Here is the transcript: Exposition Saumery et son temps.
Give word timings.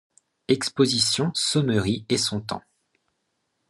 Exposition 0.47 1.29
Saumery 1.35 2.07
et 2.09 2.17
son 2.17 2.41
temps. 2.41 2.63